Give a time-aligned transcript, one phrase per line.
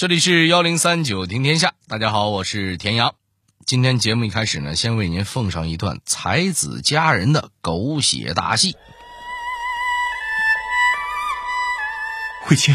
[0.00, 3.16] 这里是幺零三九听天下，大家好，我是田阳。
[3.66, 8.76] 今天节目一开始呢，先为您奉上一段才子佳人的狗血大戏。
[12.44, 12.74] 慧清，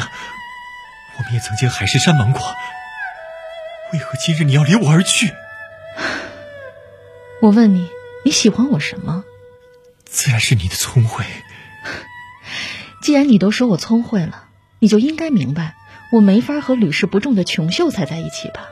[1.17, 2.41] 我们也曾经海誓山盟过，
[3.91, 5.33] 为何今日你要离我而去？
[7.41, 7.89] 我问你，
[8.23, 9.23] 你喜欢我什么？
[10.05, 11.25] 自然是你的聪慧。
[13.01, 15.75] 既然你都说我聪慧了，你就应该明白，
[16.15, 18.69] 我没法和屡试不中的穷秀才在一起吧？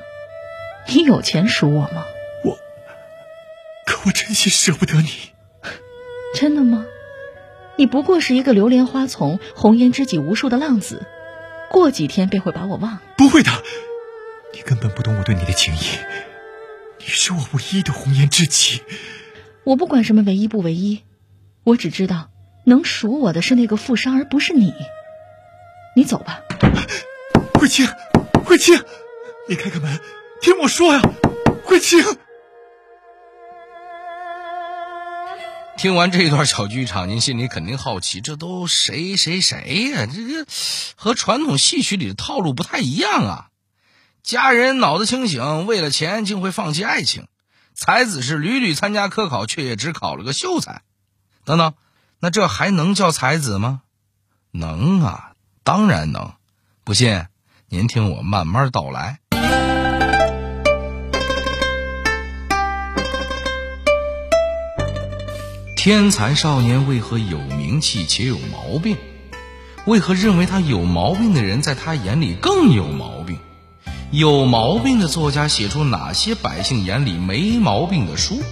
[0.87, 2.05] 你有钱赎我吗？
[2.45, 2.57] 我，
[3.85, 5.09] 可我真心舍不得你。
[6.33, 6.85] 真的吗？
[7.75, 11.05] 你不过是一个流连花丛、红颜知己无数的浪子，
[11.69, 13.01] 过几天便会把我忘了。
[13.17, 13.51] 不会的，
[14.53, 15.79] 你根本不懂我对你的情谊。
[16.99, 18.81] 你是我唯一的红颜知己。
[19.65, 21.03] 我不管什么唯一不唯一，
[21.65, 22.29] 我只知道。
[22.63, 24.73] 能赎我的是那个富商，而不是你。
[25.97, 26.39] 你走吧，
[27.63, 27.87] 慧清，
[28.43, 28.77] 慧清，
[29.47, 29.97] 你开开门，
[30.41, 31.01] 听我说呀，
[31.63, 32.03] 慧清。
[35.77, 40.05] 听完这一段小剧场，您心里肯定好奇，这都谁谁谁呀？
[40.07, 40.45] 这这
[40.97, 43.47] 和传统戏曲里的套路不太一样啊！
[44.23, 47.23] 家人脑子清醒，为了钱竟会放弃爱情；
[47.73, 50.81] 才子是屡屡参加科考，却也只考了个秀才。
[51.45, 51.73] 等等。
[52.19, 53.83] 那这还能叫才子吗？
[54.51, 55.31] 能啊，
[55.63, 56.33] 当然能。
[56.83, 57.25] 不信，
[57.73, 59.17] 您听我慢慢道来。
[65.75, 68.95] 天才少年为何有名气且有毛病？
[69.87, 73.39] 为何认为他有毛病的人在他眼里更有毛病？
[74.11, 78.43] 有毛病的作家写出哪些百姓眼里没毛病的书？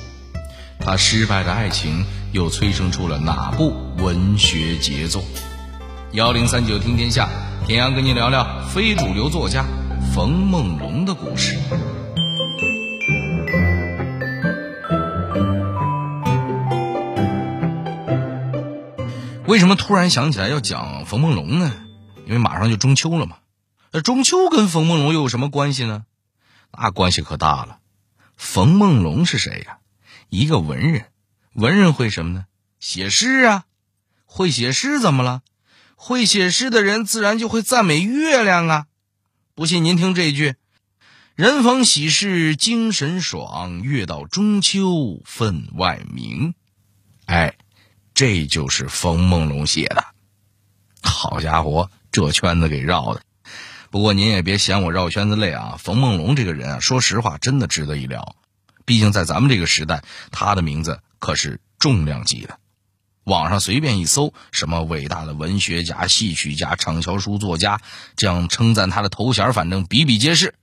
[0.80, 2.04] 他失败的爱情。
[2.32, 5.22] 又催生出了哪部文学杰作？
[6.14, 7.28] 幺零三九听天下，
[7.72, 9.66] 田阳跟你聊聊非主流作家
[10.14, 11.58] 冯梦龙的故事。
[19.48, 21.72] 为什么突然想起来要讲冯梦龙呢？
[22.26, 23.38] 因为马上就中秋了嘛。
[23.94, 26.04] 那中秋跟冯梦龙又有什么关系呢？
[26.78, 27.78] 那关系可大了。
[28.36, 29.78] 冯梦龙是谁呀？
[30.28, 31.06] 一个文人。
[31.54, 32.48] 文人会什么呢？
[32.82, 33.64] 写诗啊，
[34.26, 35.42] 会写诗怎么了？
[36.04, 38.86] 会写诗的人自然就会赞美月亮啊。
[39.54, 40.56] 不信您听这句
[41.38, 46.56] ：“人逢喜事精神爽，月到中秋分外明。”
[47.28, 47.56] 哎，
[48.16, 50.04] 这就是冯梦龙写的。
[51.04, 53.22] 好家伙，这圈子给绕的。
[53.92, 55.76] 不过您也别嫌我绕圈子累啊。
[55.78, 58.36] 冯梦龙这个人啊，说实话真的值得一聊。
[58.86, 61.00] 毕竟在咱们这个时代，他的名字。
[61.20, 62.58] 可是重量级的，
[63.24, 67.80] 网上随便一搜，什么伟大的文学家、戏曲家、畅销书作家，
[68.16, 70.56] 这样称赞他的头衔，反正比比皆是。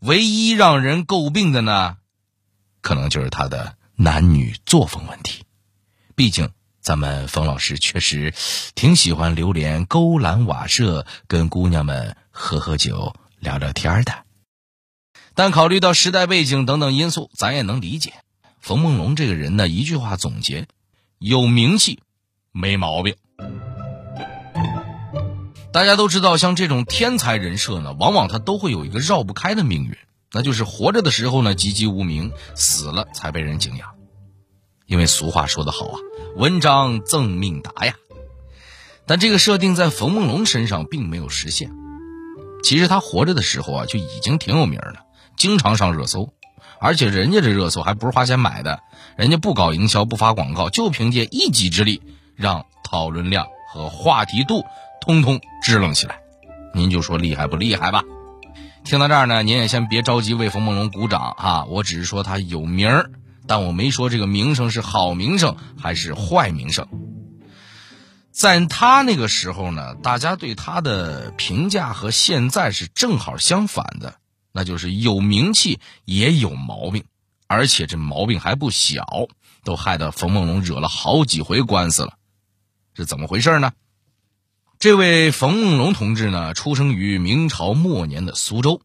[0.00, 1.96] 唯一让人诟病的呢，
[2.80, 5.44] 可能就是他的男女作风问题。
[6.16, 8.34] 毕竟咱们冯老师确实
[8.74, 14.24] 挺喜欢流连勾栏瓦舍，跟姑娘们喝喝酒、聊聊天的。
[15.34, 18.12] 但考虑到时代背景等等因素，咱也能理解。
[18.60, 20.66] 冯梦龙这个人呢，一句话总结：
[21.22, 22.00] 有名气，
[22.50, 23.14] 没毛病。
[25.72, 29.96] 大家都知道，像这种天才人设呢，往往他都会有一个绕不开的命运，
[30.32, 33.90] 那就是活着的时候呢籍籍无名，死了才被人敬仰。
[34.86, 35.98] 因为俗话说得好啊
[36.36, 37.94] ，“文章赠命达”呀。
[39.06, 41.70] 但这个设定在冯梦龙身上并没有实现。
[42.64, 45.04] 其实他活着的时候啊，就已经挺有名了，
[45.36, 46.34] 经常上热搜。
[46.82, 48.80] 而且人家这热搜还不是花钱买的，
[49.16, 52.02] 人家不搞营销不发广告，就凭借一己之力
[52.34, 54.64] 让讨论量和话题度
[55.00, 56.18] 通通支棱起来。
[56.74, 58.02] 您就说厉害不厉害吧？
[58.84, 63.10] 听到这儿呢，您也先别着急为冯梦龙鼓掌哈，我只是说他有名儿，
[63.46, 66.88] 但我没说这个名声是好名声还是坏名声。
[68.32, 74.14] 在他那个时候呢，大家对他的评价和现在是正好相反的。
[74.52, 77.04] 那就是有名气也有毛病，
[77.46, 79.04] 而且这毛病还不小，
[79.64, 82.18] 都害得冯梦龙惹了好几回官司了。
[82.94, 83.72] 是怎么回事呢？
[84.78, 88.82] 这位冯梦龙同志呢，出生于明朝末年的苏州，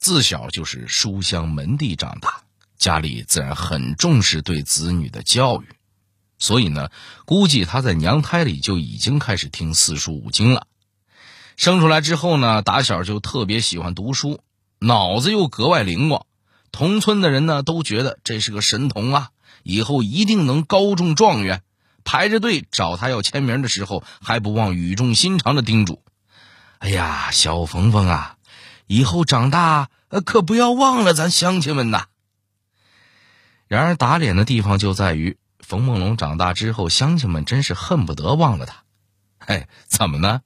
[0.00, 2.42] 自小就是书香门第长大，
[2.78, 5.66] 家里自然很重视对子女的教育，
[6.38, 6.90] 所以呢，
[7.26, 10.66] 估计他在娘胎里就已经开始听四书五经了。
[11.56, 14.40] 生出来之后呢，打小就特别喜欢读书。
[14.78, 16.26] 脑子又格外灵光，
[16.70, 19.30] 同村的人呢都觉得这是个神童啊，
[19.62, 21.62] 以后一定能高中状元。
[22.04, 26.02] 排着队找他要签名的时候，还不忘语重心长的叮嘱
[26.78, 28.36] ：“哎呀，小冯冯啊，
[28.86, 29.88] 以后长大
[30.24, 32.06] 可不要忘了咱乡亲们呐。
[33.66, 38.84] 然而打脸的地方就在于，冯梦龙长大之后，乡亲们真是恨不得忘了他。
[39.38, 40.42] 嘿，怎么呢？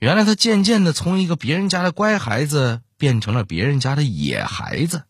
[0.00, 5.04] 原来他渐渐的从一个别人家的乖孩子变成了别人家的野孩子。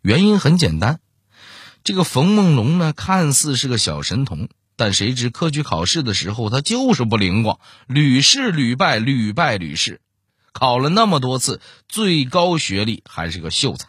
[0.00, 0.98] 原因很简单，
[1.84, 10.00] 这个冯梦龙呢，看似是个小神童，但谁知科举考试的时候他就是不灵光，屡试屡败，屡败屡试。
[10.52, 13.86] 考了那么多次，最高学历还是个秀才。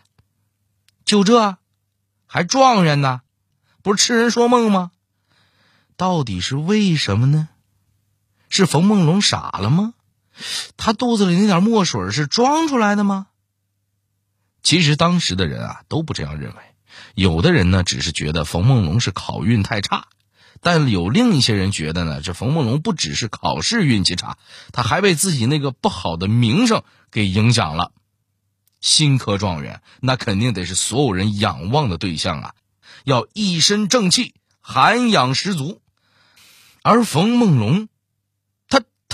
[1.03, 1.57] 就这，
[2.27, 3.21] 还状元呢？
[3.81, 4.91] 不是痴人说梦吗？
[5.97, 7.49] 到底是为什么呢？
[8.49, 9.95] 是冯梦龙傻了吗？
[10.77, 13.27] 他肚子里那点墨水是装出来的吗？
[14.61, 16.61] 其实当时的人啊都不这样认为，
[17.15, 20.07] 有的人呢只是觉得冯梦龙是考运太差。
[20.61, 24.37] 但有另一些人觉得呢，这冯梦龙不只是考试运气差，
[24.71, 27.91] 他还被自己那个不好的名声给影响了。
[28.79, 32.53] 新科状元，那肯定得是所有人仰望的对象啊，
[33.03, 35.81] 要一身正气，涵养十足。
[36.81, 37.89] 而冯梦龙，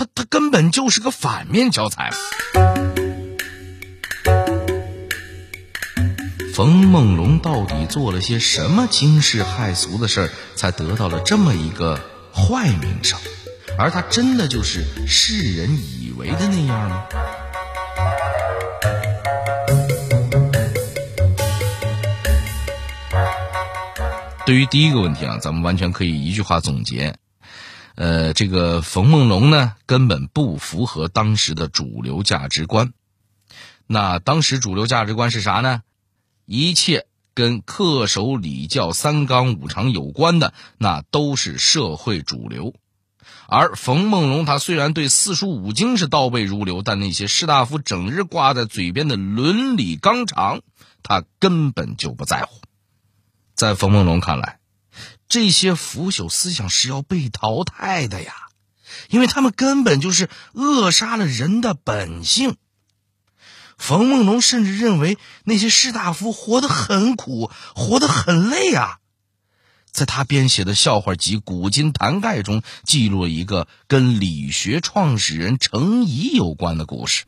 [0.00, 2.10] 他他根本就是个反面教材。
[6.54, 12.00] 冯梦龙到底做了些什么惊世骇俗的事儿，才得到了这么一个
[12.32, 13.18] 坏名声？
[13.76, 17.04] 而他真的就是世人以为的那样吗？
[24.46, 27.16] 对于第一个问题啊，咱们完全可以一句话总结：
[28.00, 32.94] 呃，这个冯梦龙呢，根本不符合当时的主流价值观。
[33.86, 35.82] 那当时主流价值观是啥呢？
[36.46, 37.04] 一切
[37.34, 42.72] 跟恪守礼教三纲五常有关的，那都是社会主流。
[43.46, 50.62] 而冯梦龙他虽然对四书五经是倒背如流，但那些士大夫整日挂在嘴边的伦理纲常，
[51.02, 52.62] 他根本就不在乎。
[53.54, 54.58] 在冯梦龙看来，
[55.30, 58.34] 这些腐朽思想是要被淘汰的呀，
[59.08, 62.56] 因为他们根本就是扼杀了人的本性。
[63.78, 68.98] 冯梦龙甚至认为那些士大夫活得很苦，活得很累啊。
[69.92, 77.24] 在他编写的笑话集《古今谈概》中，记录了一个跟理学创始人程颐有关的故事。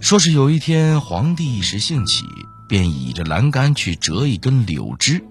[0.00, 2.24] 说是有一天，皇帝一时兴起，
[2.68, 5.22] 便倚着栏杆去折一根柳枝。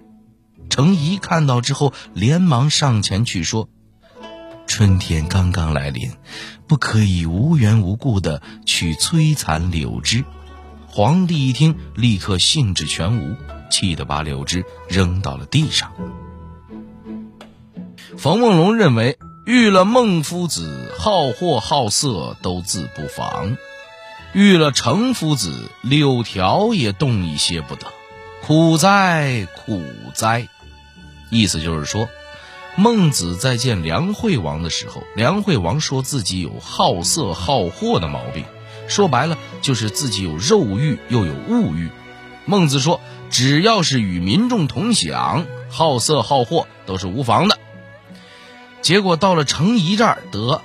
[0.69, 3.69] 程颐看到之后，连忙上前去说。
[4.67, 6.11] 春天刚刚来临，
[6.67, 10.25] 不可以无缘无故的去摧残柳枝。
[10.87, 13.35] 皇帝一听，立刻兴致全无，
[13.69, 15.93] 气得把柳枝扔到了地上。
[18.17, 23.55] 冯梦龙认为，遇了孟夫子，好货好色都自不妨；
[24.33, 27.87] 遇了程夫子，柳条也动一些不得。
[28.41, 29.81] 苦哉，苦
[30.13, 30.49] 哉！
[31.29, 32.09] 意思就是说。
[32.79, 38.45] 孟子在见梁惠王的时候，梁惠王说自己有好色好货的毛病，
[38.87, 41.89] 说白了就是自己有肉欲又有物欲。
[42.45, 43.01] 孟子说，
[43.31, 47.57] 只要是与民众同享，好色好货都是无妨的。
[48.83, 50.61] 结果到了程颐这儿，得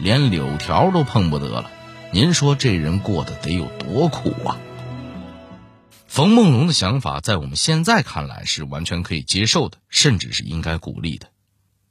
[0.00, 1.70] 连柳条都碰不得了。
[2.10, 4.58] 您说这人过得得有多苦啊？
[6.12, 11.30] 冯梦龙的想法在我们现在看来是完全可以接受的，甚至是应该鼓励的。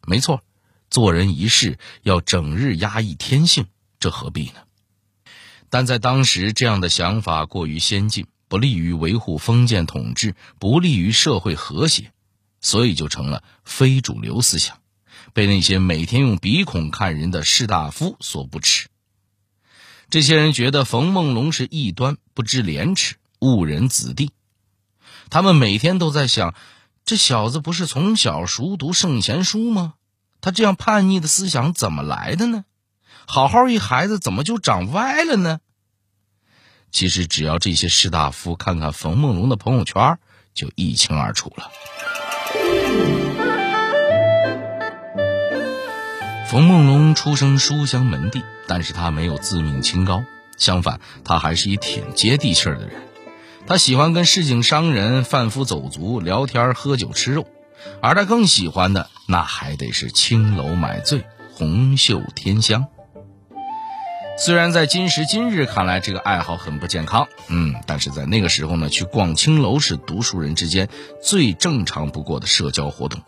[0.05, 0.43] 没错，
[0.91, 3.65] 做人一世要整日压抑天性，
[3.99, 4.61] 这何必呢？
[5.71, 12.11] 但在当时，这样的想法过于先进，不利于维护封建统治，不利于社会和谐，
[12.61, 14.77] 所以就成了非主流思想，
[15.33, 18.87] 被那些每天用鼻孔看人的士大夫所不齿。
[20.11, 24.31] 这些人觉得冯梦龙是异端，不知廉耻，误人子弟。
[25.29, 26.55] 他们每天都在想。
[27.03, 29.95] 这小子不是从小熟读圣贤书吗？
[30.39, 32.63] 他这样叛逆的思想怎么来的呢？
[33.25, 35.59] 好好一孩子怎么就长歪了呢？
[36.91, 40.19] 其实只要这些士大夫看看冯梦龙的朋友圈，
[40.53, 41.71] 就一清二楚了。
[46.47, 50.23] 冯梦龙出生书香门第，但是他没有自命清高，
[50.55, 53.10] 相反，他还是一挺接地气的人。
[53.67, 57.47] 他喜欢跟市井商人、贩夫走卒聊天、喝酒、吃肉，
[58.01, 62.87] 而他更喜欢的那还得是青楼买醉、红袖添香。
[64.37, 70.89] 虽然在今时今日看来，这个爱好很不健康，嗯，但是在那个时候呢，去逛青楼是读书人之间
[71.21, 73.21] 最正常不过的社交活动。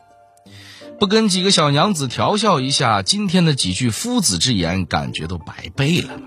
[0.99, 6.19] 不跟几个小娘子调笑一下，今天的几句夫子之言，感觉都白背了。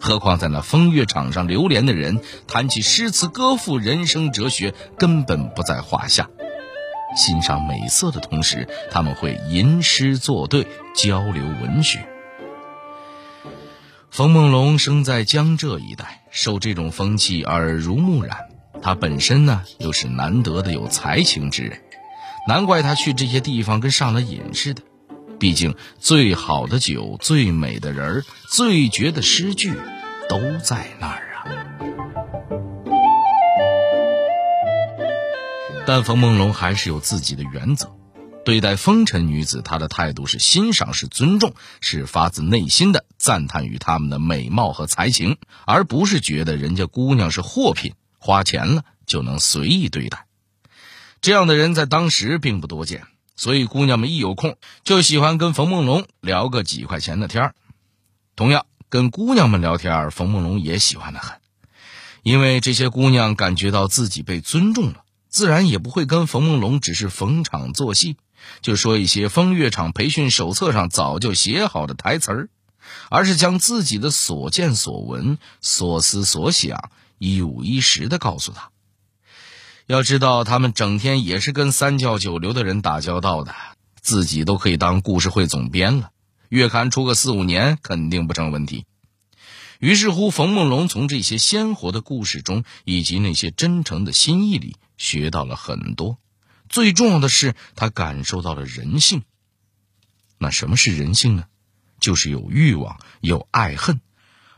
[0.00, 6.28] 何况在那风月场上流连的人，谈起诗词歌赋、人生哲学，根本不在话下。
[7.16, 12.06] 欣赏美色的同时，他们会吟诗作对，交流文学。
[14.10, 18.48] 冯梦龙生在江浙一带，受这种风气耳濡目染。
[18.82, 21.80] 他本身呢，又是难得的有才情之人，
[22.48, 24.82] 难怪他去这些地方跟上了瘾似的。
[25.40, 29.72] 毕竟，最好的酒、最美的人儿、最绝的诗句，
[30.28, 31.44] 都在那儿啊。
[35.86, 37.90] 但冯梦龙还是有自己的原则，
[38.44, 47.94] 对待风尘女子，他的态度是欣赏，是尊重，是发自内心的赞叹于她们的美貌和才情，而不是觉得人家姑娘是货品。
[48.18, 50.26] 花钱了就能随意对待，
[51.22, 53.04] 这样的人在当时并不多见，
[53.40, 57.54] 所以姑娘们一有空就喜欢跟冯梦龙聊个几块钱的天儿。
[58.36, 61.38] 同样，跟姑娘们聊天，冯梦龙也喜欢的很，
[62.22, 68.18] 因为这些姑娘感觉到自己被尊重了，自然也不会跟冯梦龙只是逢场作戏，
[68.60, 72.48] 就说一些风月场培训手册上早就写好的台词儿，
[73.08, 76.90] 而是将自己的所见所闻、所思所想。
[77.16, 78.69] 一五一十的告诉他，
[79.90, 83.52] 要知道他们整天也是跟三教九流的人打交道的，
[84.00, 86.12] 自己都可以当故事会总编了，
[86.48, 88.84] 月刊出个四五年肯定不成问题。
[89.80, 96.18] 于是乎，冯梦龙从这些鲜活的故事中，以及那些真诚的心意里，学到了很多。
[96.68, 99.24] 最重要的是，他感受到了人性。
[100.38, 101.46] 那什么是人性呢？
[101.98, 104.00] 就是有欲望，有爱恨。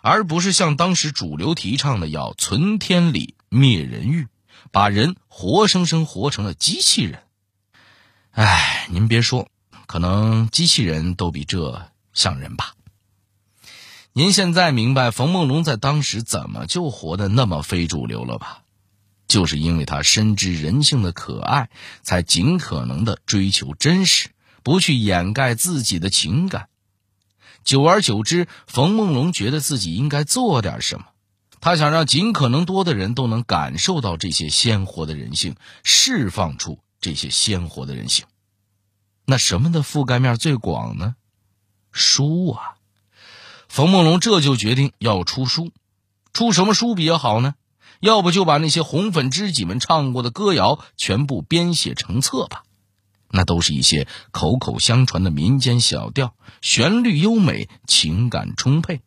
[0.02, 4.26] 而不是像当时主流提倡的要存天理灭人欲，
[4.72, 7.22] 把人活生生活成了机器人。
[8.30, 9.48] 哎，您别说，
[9.86, 12.72] 可能机器人都比这像人吧。
[14.14, 18.62] 您现在明白冯梦龙在当时怎么就活得那么非主流了吧？
[19.28, 21.68] 就是因为他深知人性的可爱，
[22.02, 24.30] 才尽可能的追求真实，
[24.62, 26.68] 不去掩盖自己的情感。
[27.62, 31.06] 久而久之，冯梦龙觉得自己应该做点什么。
[31.62, 35.54] 他想让尽可能多的人都能感受到这些鲜活的人性，
[35.84, 38.26] 释放出这些鲜活的人性。
[39.24, 41.14] 那什么的覆盖面最广呢？
[41.92, 42.74] 书啊！
[43.68, 45.70] 冯梦龙这就决定要出书。
[46.32, 47.54] 出什么书比较好呢？
[48.00, 52.64] 要不就把那些红粉知己们唱过的歌谣全部编写成册吧。
[53.30, 59.00] 那都是一些口口相传的民间小调，旋律优美，情感充沛。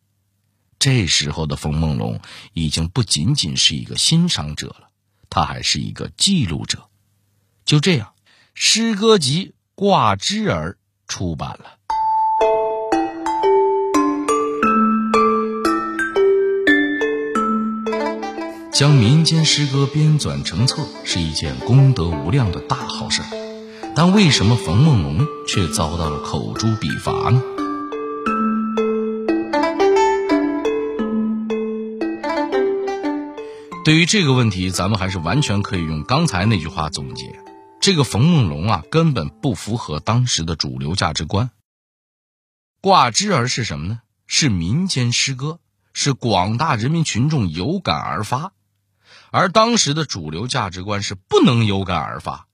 [0.78, 2.20] 这时候的冯梦龙
[2.52, 4.88] 已经不仅仅是一个欣赏者了，
[5.30, 6.88] 他还是一个记录者。
[7.64, 8.12] 就这样，
[8.54, 10.72] 诗歌集《挂枝儿》
[11.08, 11.78] 出版了。
[18.72, 23.22] 将民间诗歌编纂成册是一件功德无量的大好事。
[23.96, 27.42] 但为什么冯梦龙却遭到了口诛笔伐呢？
[33.86, 37.38] 对于这个问题，咱们还是完全可以用刚才那句话总结：
[37.80, 41.50] 这个冯梦龙啊，根本不符合当时的主流价值观。
[42.80, 44.00] 挂枝儿是什么呢？
[44.26, 45.60] 是民间诗歌，
[45.92, 48.50] 是广大人民群众有感而发，
[49.30, 52.48] 而当时的主流价值观是不能有感而发。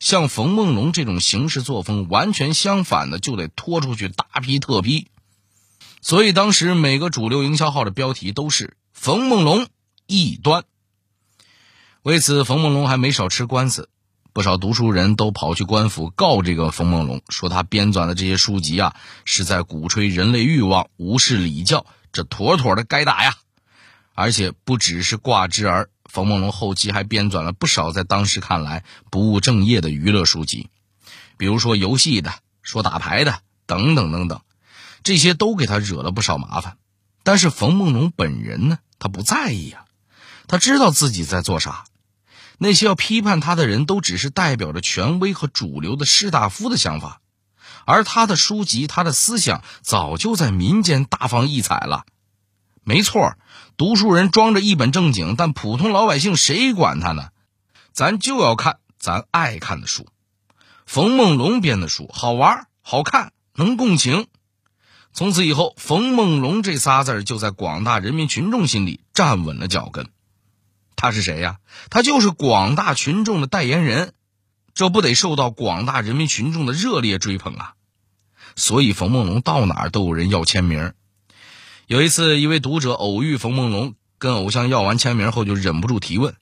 [0.00, 5.08] 像冯梦龙这种行事作风完全相反的，就得拖出去大批特批。
[6.00, 9.68] 所以当时每个主流营销号的标题都是“冯梦龙
[10.06, 10.64] 异端”。
[12.08, 13.90] 为此，冯梦龙还没少吃官司，
[14.32, 18.96] 不少读书人都跑去官府告这个冯梦龙，说他编纂的这些书籍啊，
[19.26, 23.36] 是在鼓吹人类欲望、无视礼教，这妥妥的该打呀！
[24.14, 25.90] 而且不只是挂枝儿。
[26.06, 30.70] 冯梦龙后期还编纂了不少在当时看来不务正业的娱乐书籍，
[31.36, 34.40] 比如说游戏的、说打牌的等等等等，
[35.02, 36.78] 这些都给他惹了不少麻烦。
[37.22, 39.84] 但是冯梦龙本人呢，他不在意啊，
[40.46, 41.84] 他知道自己在做啥。
[42.58, 47.20] 那些要批判他的人都只是代表着权威和主流的士大夫的想法，
[47.86, 52.04] 而他的书籍、他的思想早就在民间大放异彩了。
[52.82, 53.34] 没错。
[53.76, 57.28] 读书人装着一本正经，但普通老百姓谁管他呢？
[57.92, 60.08] 咱就要看咱爱看的书。
[60.84, 64.26] 冯梦龙编的书好玩、好看、能共情。
[65.12, 70.08] 从此以后，冯梦龙这仨字就在广大人民群众心里站稳了脚跟。
[71.00, 71.58] 他是谁呀？
[71.90, 74.12] 他就是广大群众的代言人，
[74.74, 77.74] 这不得受到广大人民群众的热烈追捧啊！
[78.56, 80.92] 所以，冯梦龙到哪都有人要签名。
[81.86, 86.34] 有一次，一位读者偶遇冯梦龙，跟偶像要完签名后，就忍不住提问，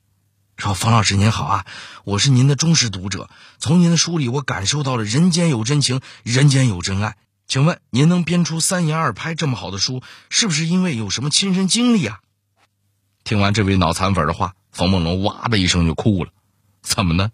[0.57, 1.65] 说：“冯老师您好啊，
[2.03, 7.15] 我是您的忠实读者，从您的书里我感受到了人间有真情，人间有真爱。
[7.47, 12.19] 请问您能编出三言二拍这么好的书，是不是因为有什么亲身经历啊？”
[13.27, 16.31] 听完这位脑残粉的话，冯梦龙哇的一声就哭了。
[16.81, 17.29] 怎么呢？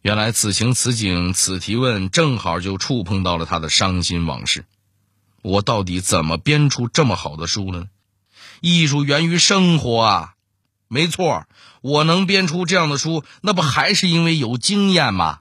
[0.00, 4.64] 原来此情此景此提问，正好就触碰到了他的伤心往事。
[5.42, 7.84] 我到底怎么编出这么好的书呢？
[8.62, 10.32] 艺术源于生活啊，
[10.88, 11.44] 没错，
[11.82, 15.38] 我能编出这样的书，那不还是因为有经验吗？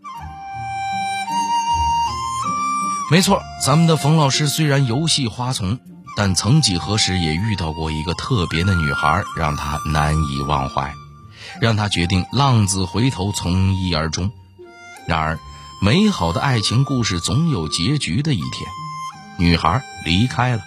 [3.10, 5.80] 没错，咱们的冯老师虽然游戏花丛，
[6.16, 10.94] 但曾几何时也遇到过一个特别的女孩，让他难以忘怀，
[11.62, 14.32] 让他决定浪子回头，从一而终。
[15.08, 15.40] 然而，
[15.82, 18.70] 美好的爱情故事总有结局的一天。
[19.38, 20.62] 女孩离开了，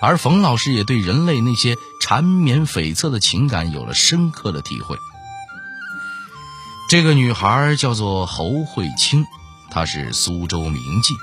[0.00, 4.96] 而冯老师也对人类那些缠绵悱恻的情感有了深刻的体会。
[6.88, 9.26] 这个女孩叫做侯慧清，
[9.70, 11.14] 她是苏州名妓，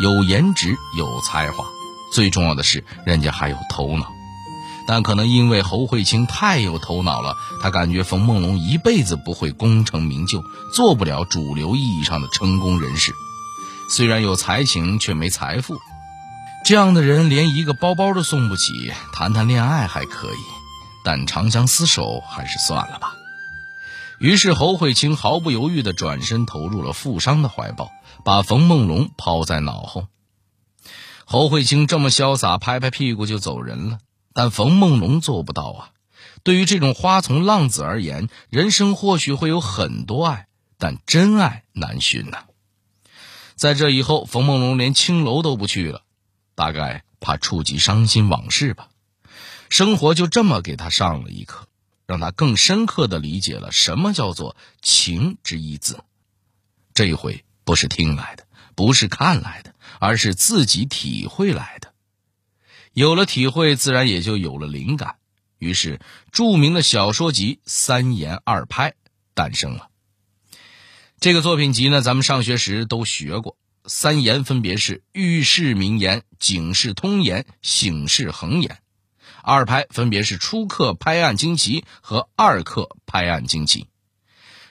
[0.00, 1.64] 有颜值有才华，
[2.12, 4.12] 最重要的是人家还有头脑。
[4.86, 10.42] 但可能因为侯慧清太有头脑了，他感觉冯梦龙一辈子不会功成名就，
[10.74, 13.12] 做不了主流意义上的成功人士。
[13.90, 15.78] 虽然有才情，却没财富。
[16.64, 20.40] 这样的人连一个包包都送不起，谈谈恋爱还可以，
[21.04, 23.12] 但长相厮守还是算了吧。
[24.18, 27.90] 于是侯慧清毫不犹豫地转身投入了富商的怀抱，
[28.24, 30.06] 把冯梦龙抛在脑后。
[31.30, 33.98] 侯慧清这么潇洒，拍拍屁股就走人了。
[34.32, 35.90] 但冯梦龙做不到啊。
[36.42, 42.44] 对于这种花丛浪子而言，人生或许会有很多爱，但真爱难寻呐。
[43.56, 46.00] 在这以后，冯梦龙连青楼都不去了。
[46.54, 48.88] 大概怕触及伤心往事吧，
[49.68, 51.66] 生活就这么给他上了一课，
[52.06, 56.00] 让他更深刻的理解了什么叫做情之一字。
[56.94, 61.92] 这一回不是听来的，不是看来的，而是自己体会来的。
[62.94, 65.16] 有了体会，自然也就有了灵感，
[65.58, 66.00] 于是
[66.32, 68.92] 著名的小说集《三言二拍》
[69.34, 69.90] 诞生了。
[71.20, 73.58] 这个作品集呢，咱们上学时都学过。
[73.84, 78.76] 三言分别是遇事名言、警示通言、醒世恒言；
[79.42, 83.88] 二拍分别是初刻拍案惊奇和二刻拍案惊奇。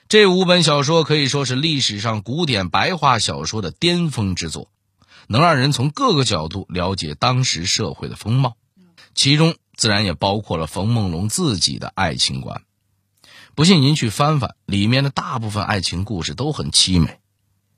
[0.08, 4.70] 这五本小说可以说是历史上古典白话小说的巅峰之作，
[5.26, 8.56] 能让人从各个角度了解当时社会的风貌，
[9.14, 12.62] 其中自然也包括了冯梦龙自己的爱情观。
[13.54, 17.18] 不信您去翻翻里面的大部分爱情故事都很凄美。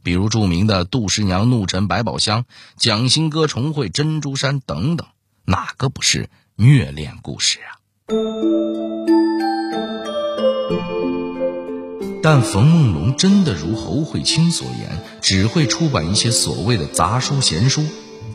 [0.05, 2.45] 比如著名的杜十娘怒沉百宝箱、
[2.77, 5.09] 蒋新歌重会珍珠山等等，
[5.45, 8.90] 哪个不是虐恋故事啊？
[12.23, 17.87] 但冯梦龙真的如侯慧清所言，只会出版一些所谓的杂书闲书，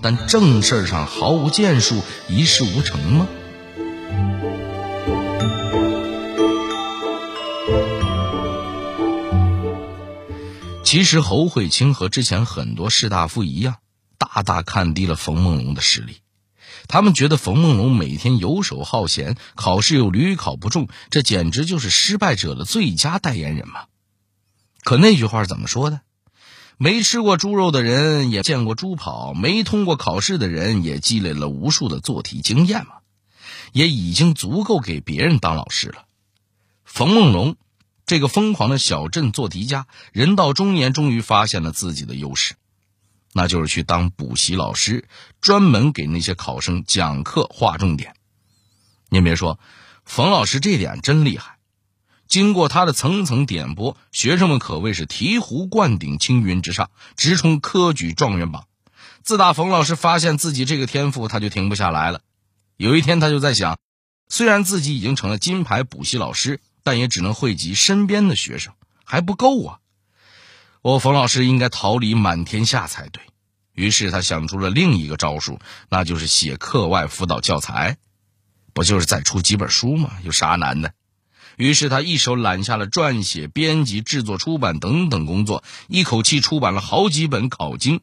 [0.02, 3.28] 但正事上毫无建树，一事无成吗？
[10.84, 13.76] 其实侯慧清和之前很多士大夫一样，
[14.18, 16.25] 大大看低了冯梦龙的实力。
[16.88, 23.86] 他们觉得冯梦龙每天游手好闲，考试又屡考不中，这简直就是失败者的最佳代言人嘛。
[24.84, 26.02] 可那句话怎么说的？
[26.78, 32.96] 没吃过猪肉的人也见过猪跑，没通过考试的人也积累了无数的做题经验嘛，
[33.72, 36.06] 也已经足够给别人当老师了。
[36.84, 37.56] 冯梦龙。
[38.08, 42.54] 这个疯狂的小镇做题家，人到中年终于发现了自己的优势，
[43.38, 45.10] 那就是去当补习老师，
[45.42, 48.16] 专门给那些考生讲课划重点。
[49.10, 49.60] 您别说，
[50.06, 51.58] 冯老师这点真厉害。
[52.30, 58.68] 经过他的层层点拨，学生们可谓是醍醐灌顶，青云直上，直冲科举状元榜。
[59.22, 62.22] 自打冯老师发现自己这个天赋，他就停不下来了。
[62.78, 63.78] 有一天，他就在想，
[64.30, 66.62] 虽然自己已经成了金牌补习老师。
[66.88, 68.72] 但也只能惠及身边的学生，
[69.04, 69.80] 还不够啊！
[70.86, 73.24] 我冯老师应该桃李满天下才对。
[73.74, 75.58] 于是他想出了另一个招数，
[75.90, 77.98] 那就是写课外辅导教材，
[78.72, 80.12] 不就是再出几本书吗？
[80.24, 80.94] 有啥难的？
[81.58, 88.02] 于是他一手揽下了撰写、编辑、制作、出版等等工作，一口气出版了好几本考经。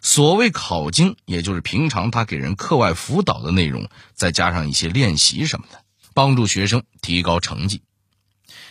[0.00, 5.84] 所谓考经，也就是平常他给人课外辅导的内容，再加上一些练习什么的。
[6.14, 7.82] 帮助学生提高成绩，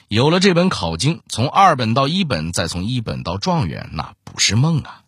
[0.10, 5.04] 有了这本考经，从二本到一本，再从一本到状元，那不是梦啊！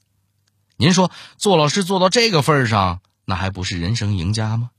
[0.78, 4.70] 您说做老师做到这个份上，那还不是人生赢家吗？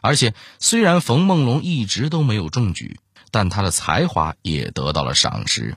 [0.00, 3.00] 而且虽然冯梦龙一直都没有中举，
[3.32, 5.76] 但他的才华也得到了赏识。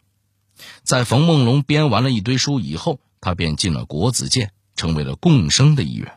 [0.84, 6.16] 在冯梦龙编完了一堆书以后，他便进了国子监，成为了贡生的一员。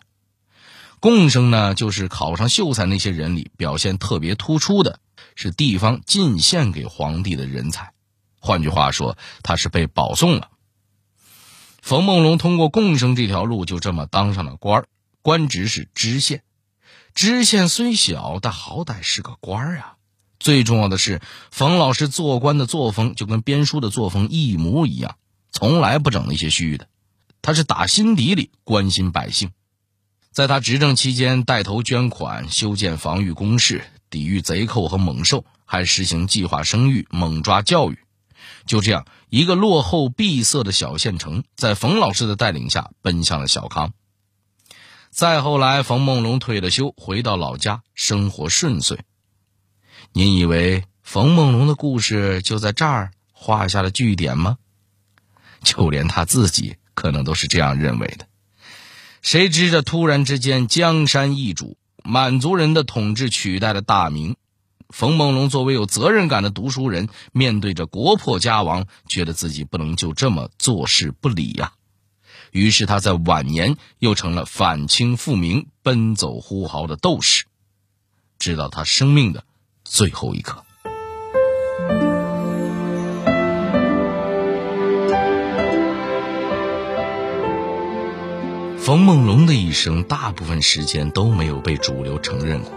[1.01, 5.01] 贡生呢，就是考上秀才那些人里表现特别突出的，
[5.37, 7.93] 是地方进献给皇帝的人才。
[8.41, 10.51] 换句话说，他是被保送了。
[11.81, 14.87] 冯梦龙通过贡生这条路，就这么当上了官，
[15.23, 16.43] 官职是知县。
[17.15, 19.95] 知县虽小，但好歹是个官啊。
[20.39, 21.21] 最重要的是，
[21.51, 25.17] 冯老师做官的作风就跟编书的作风一模一样，
[25.51, 26.89] 从来不整那些虚的。
[27.41, 29.51] 他是打心底里关心百姓。
[30.31, 37.99] 在他执政期间，带头捐款修建防御工事，抵御贼寇和猛兽，还实行计划生育、猛抓教育。
[38.65, 43.93] 就这样，一个落后闭塞的小县城，在冯老师的带领下奔向了小康。
[45.11, 49.01] 再后来，冯梦龙退了休，回到老家，生活顺遂。
[50.15, 54.57] 您以为冯梦龙的故事就在这儿画下了句点吗？
[55.63, 58.27] 就连他自己可能都是这样认为的。
[59.21, 61.77] 谁知这突然之间，江山易主，
[62.07, 64.37] 满族人的统治取代了大明。
[64.89, 71.73] 冯梦龙作为有责任感的读书人，面对着国破家亡，觉得自己不能就这么坐视不理呀。
[72.53, 77.47] 于是他在晚年又成了反清复明、奔走呼号的斗士，
[78.39, 79.45] 直到他生命的
[79.85, 80.66] 最后一刻。
[88.87, 92.71] 冯梦龙的一生大部分时间都没有被主流承认过，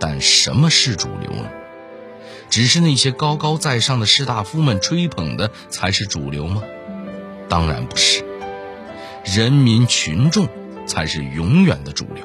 [0.00, 1.50] 但什么是主流呢？
[2.48, 6.62] 只是那些高高在上的士大夫们吹捧的才是主流吗？
[7.46, 8.24] 当然不是。
[9.22, 10.48] 人民群众
[10.86, 12.24] 才是永远的主流。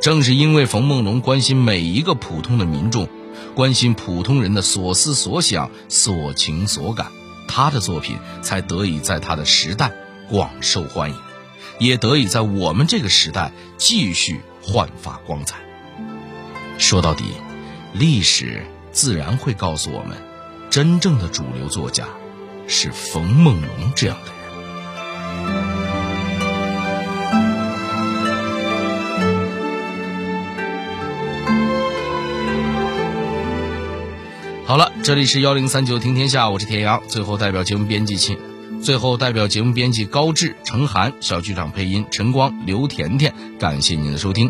[0.00, 3.06] 正是因为冯梦龙关心每一个普通的民众，
[3.54, 7.08] 关心普通人的所思所想、所情所感，
[7.46, 9.92] 他的作品才得以在他的时代
[10.30, 11.16] 广受欢迎，
[11.78, 15.58] 也得以在我们这个时代继续焕发光彩。
[16.78, 17.24] 说到底，
[17.92, 18.62] 历史
[18.92, 20.16] 自然会告诉我们，
[20.70, 22.06] 真正的主流作家
[22.68, 24.36] 是冯梦龙这样的人。
[34.66, 37.00] 好了，这里是幺零三九听天下，我是田阳。
[37.06, 38.36] 最后代表节目编辑秦，
[38.86, 44.48] 最后代表节目编辑高志、程涵，小剧场配音陈光、刘甜甜，感谢您的收听。